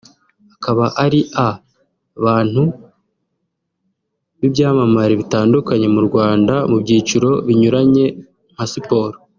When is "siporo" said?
8.73-9.17